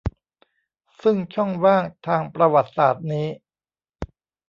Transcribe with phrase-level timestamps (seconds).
[1.01, 3.27] ซึ่งช่องว่างทางประวัติศาสตร์นี้